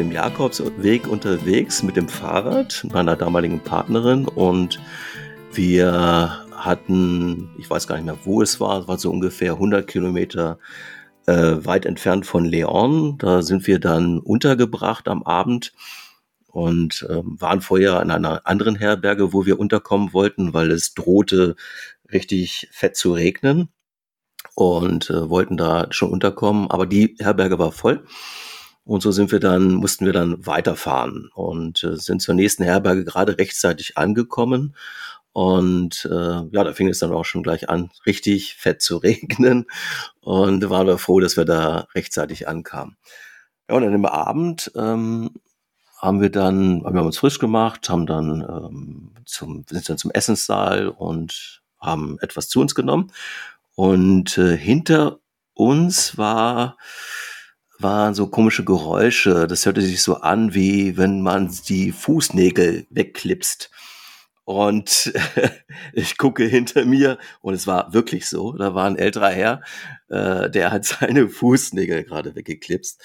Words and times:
dem 0.00 0.12
Jakobsweg 0.12 1.06
unterwegs 1.06 1.82
mit 1.82 1.94
dem 1.94 2.08
Fahrrad 2.08 2.86
meiner 2.90 3.16
damaligen 3.16 3.60
Partnerin 3.60 4.26
und 4.26 4.80
wir 5.52 6.46
hatten, 6.52 7.50
ich 7.58 7.68
weiß 7.68 7.86
gar 7.86 7.96
nicht 7.96 8.06
mehr, 8.06 8.16
wo 8.24 8.40
es 8.40 8.60
war, 8.60 8.80
es 8.80 8.88
war 8.88 8.98
so 8.98 9.10
ungefähr 9.10 9.52
100 9.52 9.86
Kilometer 9.86 10.58
äh, 11.26 11.32
weit 11.66 11.84
entfernt 11.84 12.24
von 12.24 12.46
Leon. 12.46 13.18
Da 13.18 13.42
sind 13.42 13.66
wir 13.66 13.78
dann 13.78 14.18
untergebracht 14.20 15.06
am 15.06 15.22
Abend 15.22 15.74
und 16.46 17.06
äh, 17.10 17.20
waren 17.22 17.60
vorher 17.60 18.00
in 18.00 18.10
einer 18.10 18.46
anderen 18.46 18.76
Herberge, 18.76 19.34
wo 19.34 19.44
wir 19.44 19.60
unterkommen 19.60 20.14
wollten, 20.14 20.54
weil 20.54 20.70
es 20.70 20.94
drohte 20.94 21.56
richtig 22.10 22.70
fett 22.72 22.96
zu 22.96 23.12
regnen 23.12 23.68
und 24.54 25.10
äh, 25.10 25.28
wollten 25.28 25.58
da 25.58 25.88
schon 25.90 26.10
unterkommen, 26.10 26.70
aber 26.70 26.86
die 26.86 27.16
Herberge 27.18 27.58
war 27.58 27.70
voll. 27.70 28.02
Und 28.84 29.02
so 29.02 29.12
sind 29.12 29.30
wir 29.30 29.40
dann, 29.40 29.74
mussten 29.74 30.06
wir 30.06 30.12
dann 30.12 30.46
weiterfahren 30.46 31.30
und 31.34 31.84
äh, 31.84 31.96
sind 31.96 32.22
zur 32.22 32.34
nächsten 32.34 32.64
Herberge 32.64 33.04
gerade 33.04 33.38
rechtzeitig 33.38 33.96
angekommen. 33.96 34.74
Und 35.32 36.08
äh, 36.10 36.42
ja, 36.50 36.64
da 36.64 36.72
fing 36.72 36.88
es 36.88 36.98
dann 36.98 37.12
auch 37.12 37.24
schon 37.24 37.42
gleich 37.42 37.68
an, 37.68 37.90
richtig 38.04 38.56
fett 38.56 38.82
zu 38.82 38.96
regnen. 38.98 39.66
Und 40.20 40.68
waren 40.68 40.86
wir 40.86 40.98
froh, 40.98 41.20
dass 41.20 41.36
wir 41.36 41.44
da 41.44 41.86
rechtzeitig 41.94 42.48
ankamen. 42.48 42.96
Ja, 43.68 43.76
und 43.76 43.82
dann 43.82 43.94
im 43.94 44.06
Abend 44.06 44.72
ähm, 44.74 45.30
haben 45.98 46.20
wir 46.20 46.30
dann, 46.30 46.82
haben 46.84 46.94
wir 46.94 47.04
uns 47.04 47.18
frisch 47.18 47.38
gemacht, 47.38 47.88
haben 47.88 48.06
dann 48.06 48.40
ähm, 48.40 49.14
zum, 49.26 49.64
sind 49.68 49.88
dann 49.88 49.98
zum 49.98 50.10
Essenssaal 50.10 50.88
und 50.88 51.62
haben 51.78 52.18
etwas 52.20 52.48
zu 52.48 52.60
uns 52.60 52.74
genommen. 52.74 53.12
Und 53.74 54.36
äh, 54.38 54.56
hinter 54.56 55.20
uns 55.54 56.18
war 56.18 56.76
waren 57.82 58.14
so 58.14 58.26
komische 58.26 58.64
Geräusche. 58.64 59.46
Das 59.46 59.66
hörte 59.66 59.82
sich 59.82 60.02
so 60.02 60.16
an, 60.16 60.54
wie 60.54 60.96
wenn 60.96 61.22
man 61.22 61.50
die 61.68 61.92
Fußnägel 61.92 62.86
wegklipst. 62.90 63.70
Und 64.44 65.12
ich 65.92 66.18
gucke 66.18 66.44
hinter 66.44 66.84
mir 66.84 67.18
und 67.40 67.54
es 67.54 67.66
war 67.66 67.92
wirklich 67.92 68.28
so. 68.28 68.52
Da 68.52 68.74
war 68.74 68.86
ein 68.86 68.96
älterer 68.96 69.30
Herr, 69.30 69.62
äh, 70.08 70.50
der 70.50 70.72
hat 70.72 70.84
seine 71.00 71.28
Fußnägel 71.28 72.04
gerade 72.04 72.34
weggeklipst. 72.34 73.00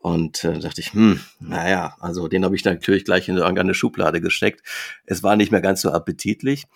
Und 0.00 0.44
äh, 0.44 0.60
dachte 0.60 0.80
ich, 0.80 0.92
hm, 0.92 1.20
naja, 1.40 1.96
also 2.00 2.28
den 2.28 2.44
habe 2.44 2.54
ich 2.54 2.64
natürlich 2.64 3.04
gleich 3.04 3.28
in 3.28 3.36
irgendeine 3.36 3.74
Schublade 3.74 4.20
gesteckt. 4.20 4.62
Es 5.04 5.22
war 5.22 5.36
nicht 5.36 5.50
mehr 5.50 5.60
ganz 5.60 5.82
so 5.82 5.90
appetitlich. 5.90 6.66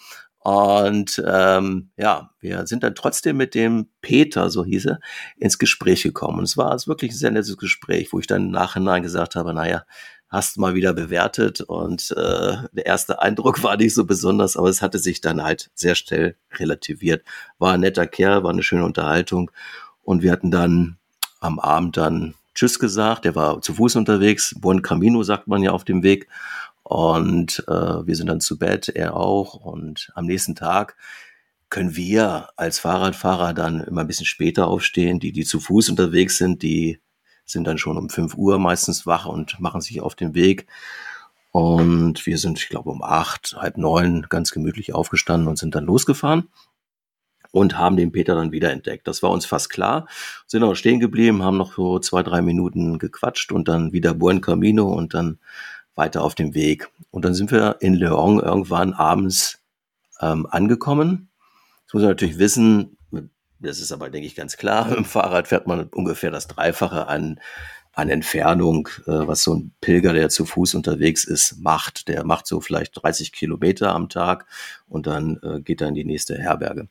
Und 0.45 1.23
ähm, 1.27 1.91
ja, 1.97 2.31
wir 2.41 2.67
sind 2.67 2.83
dann 2.83 2.95
trotzdem 2.95 3.37
mit 3.37 3.55
dem 3.55 3.89
Peter, 4.01 4.51
so 4.51 4.65
hieß 4.65 4.87
er, 4.87 5.01
ins 5.37 5.59
Gespräch 5.59 6.03
gekommen. 6.03 6.39
Und 6.39 6.45
es 6.45 6.57
war 6.57 6.77
wirklich 6.87 7.13
ein 7.13 7.17
sehr 7.17 7.31
nettes 7.31 7.57
Gespräch, 7.57 8.13
wo 8.13 8.19
ich 8.19 8.27
dann 8.27 8.47
im 8.47 8.51
Nachhinein 8.51 9.03
gesagt 9.03 9.37
habe, 9.37 9.55
naja, 9.55 9.85
hast 10.33 10.57
mal 10.57 10.75
wieder 10.75 10.95
bewertet 10.95 11.61
und 11.61 12.11
äh, 12.13 12.57
der 12.73 12.87
erste 12.87 13.21
Eindruck 13.21 13.63
war 13.63 13.77
nicht 13.77 13.95
so 13.95 14.07
besonders, 14.07 14.57
aber 14.57 14.71
es 14.71 14.81
hatte 14.81 14.99
sich 14.99 15.21
dann 15.21 15.43
halt 15.43 15.71
sehr 15.75 15.95
schnell 15.95 16.37
relativiert. 16.55 17.23
War 17.59 17.75
ein 17.75 17.81
netter 17.81 18.07
Kerl, 18.07 18.43
war 18.43 18.51
eine 18.51 18.63
schöne 18.63 18.87
Unterhaltung 18.87 19.51
und 20.03 20.23
wir 20.23 20.33
hatten 20.33 20.51
dann 20.51 20.97
am 21.41 21.59
Abend 21.59 21.99
dann 21.99 22.35
Tschüss 22.55 22.79
gesagt. 22.79 23.27
Der 23.27 23.35
war 23.35 23.61
zu 23.61 23.75
Fuß 23.75 23.97
unterwegs. 23.97 24.55
Buen 24.59 24.83
Camino 24.83 25.23
sagt 25.23 25.49
man 25.49 25.63
ja 25.63 25.73
auf 25.73 25.85
dem 25.85 26.03
Weg. 26.03 26.29
Und 26.83 27.65
äh, 27.69 27.73
wir 28.07 28.17
sind 28.17 28.27
dann 28.27 28.41
zu 28.41 28.59
Bett, 28.59 28.89
er 28.89 29.17
auch. 29.17 29.55
Und 29.55 30.11
am 30.15 30.27
nächsten 30.27 30.55
Tag 30.55 30.97
können 31.69 31.97
wir 31.97 32.49
als 32.57 32.79
Fahrradfahrer 32.79 33.55
dann 33.55 33.81
immer 33.81 34.03
ein 34.03 34.07
bisschen 34.07 34.27
später 34.27 34.67
aufstehen. 34.67 35.21
Die, 35.21 35.33
die 35.33 35.45
zu 35.45 35.61
Fuß 35.61 35.91
unterwegs 35.91 36.37
sind, 36.39 36.63
die 36.63 37.01
sind 37.45 37.67
dann 37.67 37.79
schon 37.79 37.99
um 37.99 38.09
5 38.09 38.35
Uhr 38.35 38.59
meistens 38.59 39.07
wach 39.07 39.27
und 39.27 39.59
machen 39.61 39.81
sich 39.81 40.01
auf 40.01 40.15
den 40.15 40.35
Weg. 40.35 40.67
Und 41.51 42.25
wir 42.27 42.39
sind, 42.39 42.59
ich 42.59 42.69
glaube, 42.69 42.91
um 42.91 43.03
acht, 43.03 43.57
halb 43.59 43.77
neun 43.77 44.27
ganz 44.29 44.53
gemütlich 44.53 44.95
aufgestanden 44.95 45.49
und 45.49 45.59
sind 45.59 45.75
dann 45.75 45.85
losgefahren 45.85 46.49
und 47.53 47.79
haben 47.79 47.97
den 47.97 48.11
Peter 48.11 48.35
dann 48.35 48.53
wieder 48.53 48.73
entdeckt. 48.73 49.07
Das 49.07 49.23
war 49.23 49.31
uns 49.31 49.47
fast 49.47 49.71
klar. 49.71 50.09
Sind 50.47 50.65
auch 50.65 50.75
stehen 50.75 50.99
geblieben, 50.99 51.43
haben 51.43 51.59
noch 51.59 51.75
so 51.75 51.99
zwei, 51.99 52.23
drei 52.23 52.43
Minuten 52.43 52.99
gequatscht 52.99 53.53
und 53.53 53.69
dann 53.69 53.93
wieder 53.93 54.15
Buen 54.15 54.41
Camino 54.41 54.93
und 54.93 55.15
dann 55.15 55.39
weiter 55.95 56.23
auf 56.23 56.35
dem 56.35 56.55
Weg. 56.55 56.89
Und 57.11 57.25
dann 57.25 57.35
sind 57.35 57.51
wir 57.51 57.77
in 57.81 57.95
Leon 57.95 58.41
irgendwann 58.41 58.93
abends 58.93 59.61
ähm, 60.21 60.47
angekommen. 60.51 61.29
Das 61.87 61.95
muss 61.95 62.03
man 62.03 62.11
natürlich 62.11 62.39
wissen, 62.39 62.97
das 63.63 63.79
ist 63.79 63.93
aber, 63.93 64.11
denke 64.11 64.27
ich, 64.27 64.35
ganz 64.35 64.57
klar. 64.57 64.91
Im 64.97 65.05
Fahrrad 65.05 65.49
fährt 65.49 65.67
man 65.67 65.89
ungefähr 65.89 66.31
das 66.31 66.49
Dreifache 66.49 67.07
an, 67.07 67.41
an 67.93 68.11
Entfernung, 68.11 68.89
äh, 69.07 69.27
was 69.27 69.43
so 69.43 69.55
ein 69.55 69.73
Pilger, 69.81 70.13
der 70.13 70.29
zu 70.29 70.45
Fuß 70.45 70.75
unterwegs 70.75 71.25
ist, 71.25 71.59
macht. 71.61 72.09
Der 72.09 72.25
macht 72.25 72.47
so 72.47 72.61
vielleicht 72.61 73.03
30 73.03 73.33
Kilometer 73.33 73.95
am 73.95 74.09
Tag 74.09 74.47
und 74.89 75.07
dann 75.07 75.39
äh, 75.43 75.61
geht 75.61 75.81
er 75.81 75.89
in 75.89 75.95
die 75.95 76.05
nächste 76.05 76.37
Herberge. 76.37 76.89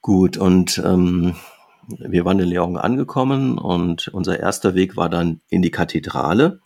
Gut, 0.00 0.38
und 0.38 0.78
ähm, 0.78 1.36
wir 1.98 2.24
waren 2.24 2.38
in 2.38 2.48
Leon 2.48 2.76
angekommen 2.76 3.58
und 3.58 4.08
unser 4.08 4.40
erster 4.40 4.74
Weg 4.74 4.96
war 4.96 5.10
dann 5.10 5.40
in 5.48 5.60
die 5.60 5.70
Kathedrale. 5.70 6.60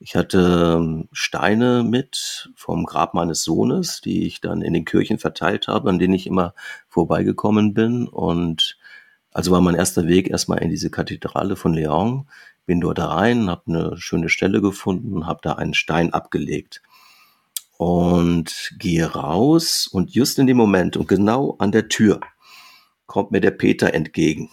Ich 0.00 0.14
hatte 0.14 0.76
ähm, 0.78 1.08
Steine 1.10 1.82
mit 1.82 2.50
vom 2.54 2.84
Grab 2.84 3.14
meines 3.14 3.42
Sohnes, 3.42 4.00
die 4.00 4.26
ich 4.26 4.40
dann 4.40 4.62
in 4.62 4.72
den 4.72 4.84
Kirchen 4.84 5.18
verteilt 5.18 5.66
habe, 5.66 5.90
an 5.90 5.98
denen 5.98 6.14
ich 6.14 6.26
immer 6.26 6.54
vorbeigekommen 6.88 7.74
bin. 7.74 8.06
Und 8.06 8.78
also 9.32 9.50
war 9.50 9.60
mein 9.60 9.74
erster 9.74 10.06
Weg 10.06 10.30
erstmal 10.30 10.62
in 10.62 10.70
diese 10.70 10.90
Kathedrale 10.90 11.56
von 11.56 11.74
Leon. 11.74 12.28
Bin 12.64 12.80
dort 12.80 13.00
rein, 13.00 13.50
habe 13.50 13.62
eine 13.66 13.96
schöne 13.98 14.28
Stelle 14.28 14.60
gefunden, 14.60 15.26
habe 15.26 15.40
da 15.42 15.54
einen 15.54 15.74
Stein 15.74 16.12
abgelegt 16.12 16.82
und 17.78 18.74
gehe 18.78 19.06
raus 19.06 19.86
und 19.86 20.10
just 20.10 20.38
in 20.38 20.46
dem 20.46 20.56
Moment 20.56 20.96
und 20.96 21.08
genau 21.08 21.56
an 21.58 21.72
der 21.72 21.88
Tür 21.88 22.20
kommt 23.06 23.30
mir 23.30 23.40
der 23.40 23.52
Peter 23.52 23.94
entgegen. 23.94 24.50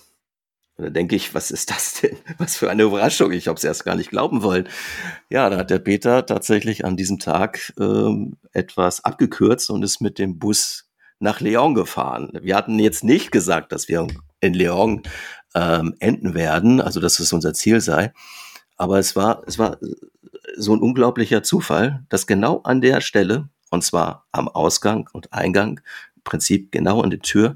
Und 0.77 0.85
da 0.85 0.89
denke 0.89 1.15
ich, 1.15 1.33
was 1.33 1.51
ist 1.51 1.71
das 1.71 2.01
denn? 2.01 2.17
Was 2.37 2.57
für 2.57 2.69
eine 2.69 2.83
Überraschung. 2.83 3.31
Ich 3.31 3.47
habe 3.47 3.57
es 3.57 3.63
erst 3.63 3.85
gar 3.85 3.95
nicht 3.95 4.09
glauben 4.09 4.43
wollen. 4.43 4.67
Ja, 5.29 5.49
da 5.49 5.57
hat 5.57 5.69
der 5.69 5.79
Peter 5.79 6.25
tatsächlich 6.25 6.83
an 6.83 6.97
diesem 6.97 7.17
Tag 7.17 7.73
ähm, 7.79 8.37
etwas 8.51 9.03
abgekürzt 9.05 9.69
und 9.69 9.83
ist 9.83 10.01
mit 10.01 10.19
dem 10.19 10.37
Bus 10.37 10.89
nach 11.19 11.39
Leon 11.39 11.75
gefahren. 11.75 12.29
Wir 12.41 12.57
hatten 12.57 12.77
jetzt 12.79 13.03
nicht 13.03 13.31
gesagt, 13.31 13.71
dass 13.71 13.87
wir 13.87 14.07
in 14.41 14.53
Leon 14.53 15.03
ähm, 15.53 15.95
enden 15.99 16.33
werden, 16.33 16.81
also 16.81 16.99
dass 16.99 17.19
es 17.19 17.31
unser 17.31 17.53
Ziel 17.53 17.79
sei. 17.79 18.13
Aber 18.75 18.99
es 18.99 19.15
war, 19.15 19.43
es 19.47 19.57
war 19.57 19.77
so 20.57 20.75
ein 20.75 20.81
unglaublicher 20.81 21.41
Zufall, 21.41 22.05
dass 22.09 22.27
genau 22.27 22.61
an 22.63 22.81
der 22.81 22.99
Stelle, 22.99 23.47
und 23.69 23.83
zwar 23.83 24.27
am 24.33 24.49
Ausgang 24.49 25.09
und 25.13 25.31
Eingang, 25.31 25.79
im 26.15 26.23
Prinzip 26.23 26.71
genau 26.71 27.01
an 27.01 27.09
der 27.09 27.19
Tür, 27.19 27.55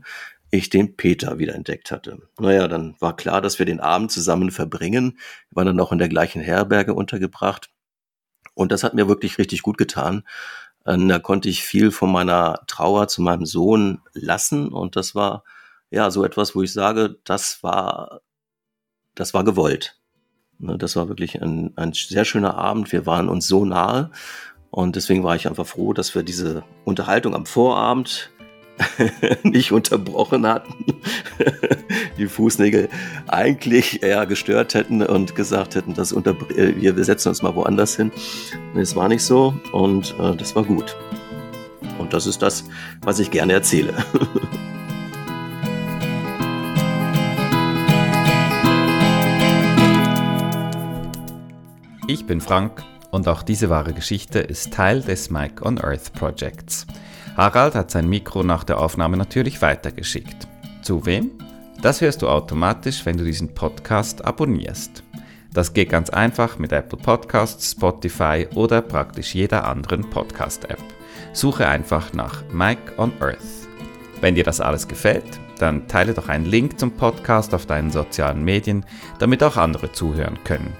ich 0.52 0.70
den 0.70 0.96
Peter 0.96 1.38
wieder 1.38 1.56
entdeckt 1.56 1.92
hatte. 1.92 2.20
Naja, 2.40 2.68
dann 2.68 2.96
war 3.00 3.16
klar, 3.16 3.42
dass 3.42 3.60
wir 3.60 3.66
den 3.66 3.80
Abend 3.80 4.12
zusammen 4.12 4.52
verbringen. 4.52 5.20
Wir 5.50 5.58
waren 5.58 5.68
dann 5.68 5.80
auch 5.80 5.92
in 5.92 6.00
der 6.00 6.10
gleichen 6.10 6.42
Herberge 6.42 6.94
untergebracht. 6.94 7.70
Und 8.56 8.72
das 8.72 8.84
hat 8.84 8.94
mir 8.94 9.08
wirklich 9.08 9.38
richtig 9.38 9.62
gut 9.62 9.78
getan. 9.78 10.24
Da 10.84 11.20
konnte 11.20 11.50
ich 11.50 11.64
viel 11.64 11.92
von 11.92 12.12
meiner 12.12 12.62
Trauer 12.68 13.08
zu 13.08 13.22
meinem 13.22 13.46
Sohn 13.46 14.02
lassen. 14.14 14.70
Und 14.70 14.96
das 14.96 15.14
war 15.14 15.44
ja 15.92 16.10
so 16.10 16.24
etwas, 16.26 16.56
wo 16.56 16.64
ich 16.64 16.74
sage, 16.74 17.20
das 17.26 17.62
war, 17.62 18.22
das 19.14 19.34
war 19.34 19.44
gewollt. 19.44 20.00
Ne, 20.58 20.78
das 20.78 20.96
war 20.96 21.08
wirklich 21.08 21.42
ein, 21.42 21.74
ein 21.78 21.94
sehr 21.94 22.26
schöner 22.26 22.56
Abend. 22.56 22.92
Wir 22.92 23.06
waren 23.06 23.30
uns 23.30 23.48
so 23.48 23.66
nahe. 23.66 24.12
Und 24.72 24.96
deswegen 24.96 25.24
war 25.24 25.36
ich 25.36 25.48
einfach 25.48 25.66
froh, 25.66 25.94
dass 25.94 26.13
wir 26.16 26.24
diese 26.24 26.63
Unterhaltung 26.86 27.36
am 27.36 27.46
Vorabend 27.46 28.31
nicht 29.44 29.72
unterbrochen 29.72 30.46
hatten, 30.48 30.86
die 32.18 32.28
Fußnägel 32.28 32.90
eigentlich 33.28 34.04
eher 34.04 34.26
gestört 34.26 34.74
hätten 34.74 35.02
und 35.04 35.36
gesagt 35.36 35.76
hätten, 35.76 35.94
das 35.94 36.12
unter 36.12 36.31
äh, 36.56 36.74
wir 36.76 37.04
setzen 37.04 37.30
uns 37.30 37.42
mal 37.42 37.56
woanders 37.56 37.96
hin. 37.96 38.12
Es 38.76 38.96
war 38.96 39.08
nicht 39.08 39.24
so 39.24 39.54
und 39.72 40.16
äh, 40.20 40.36
das 40.36 40.56
war 40.56 40.64
gut. 40.64 40.96
Und 41.98 42.14
das 42.14 42.26
ist 42.26 42.42
das, 42.42 42.64
was 43.02 43.20
ich 43.20 43.31
gerne 43.31 43.54
erzähle. 43.54 43.94
Ich 52.12 52.25
bin 52.25 52.42
Frank 52.42 52.84
und 53.12 53.28
auch 53.28 53.44
diese 53.44 53.70
wahre 53.70 53.94
Geschichte 53.94 54.40
ist 54.40 54.74
Teil 54.74 55.04
des 55.04 55.30
Mike 55.30 55.64
on 55.64 55.80
Earth 55.80 56.12
Projects. 56.14 56.88
Harald 57.39 57.74
hat 57.74 57.89
sein 57.89 58.09
Mikro 58.09 58.44
nach 58.44 58.65
der 58.65 58.81
Aufnahme 58.81 59.15
natürlich 59.15 59.62
weitergeschickt. 59.62 60.45
Zu 60.81 61.06
wem? 61.06 61.31
Das 61.81 62.01
hörst 62.01 62.21
du 62.21 62.27
automatisch, 62.27 63.06
wenn 63.06 63.15
du 63.15 63.24
diesen 63.24 63.53
Podcast 63.53 64.25
abonnierst. 64.25 65.03
Das 65.53 65.71
geht 65.71 65.88
ganz 65.88 66.09
einfach 66.09 66.59
mit 66.59 66.74
Apple 66.74 67.00
Podcasts, 67.00 67.71
Spotify 67.71 68.45
oder 68.56 68.81
praktisch 68.81 69.33
jeder 69.36 69.65
anderen 69.65 70.09
Podcast-App. 70.09 70.83
Suche 71.31 71.65
einfach 71.65 72.12
nach 72.12 72.44
Mike 72.51 72.95
on 72.97 73.13
Earth. 73.21 73.69
Wenn 74.19 74.36
dir 74.36 74.44
das 74.44 74.59
alles 74.59 74.89
gefällt, 74.89 75.39
dann 75.59 75.88
teile 75.88 76.13
doch 76.13 76.27
einen 76.27 76.45
Link 76.45 76.77
zum 76.77 76.91
Podcast 76.91 77.53
auf 77.53 77.65
deinen 77.65 77.89
sozialen 77.91 78.44
Medien, 78.44 78.86
damit 79.18 79.44
auch 79.44 79.56
andere 79.56 79.94
zuhören 79.94 80.38
können. 80.44 80.74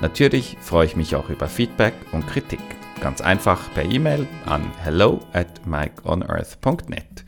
Natürlich 0.00 0.56
freue 0.62 0.86
ich 0.86 0.96
mich 0.96 1.14
auch 1.16 1.28
über 1.28 1.48
Feedback 1.48 1.92
und 2.12 2.26
Kritik. 2.26 2.77
Ganz 3.00 3.20
einfach 3.20 3.72
per 3.74 3.84
E-Mail 3.84 4.26
an 4.46 4.62
hello 4.82 5.20
at 5.32 5.66
mikeonearth.net. 5.66 7.24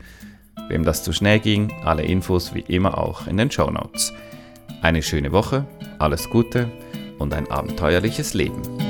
Wem 0.67 0.83
das 0.83 1.03
zu 1.03 1.13
schnell 1.13 1.39
ging, 1.39 1.71
alle 1.85 2.03
Infos 2.03 2.53
wie 2.53 2.61
immer 2.61 2.97
auch 2.97 3.27
in 3.27 3.37
den 3.37 3.51
Show 3.51 3.69
Notes. 3.69 4.13
Eine 4.81 5.01
schöne 5.01 5.31
Woche, 5.31 5.65
alles 5.99 6.29
Gute 6.29 6.69
und 7.19 7.33
ein 7.33 7.49
abenteuerliches 7.49 8.33
Leben. 8.33 8.80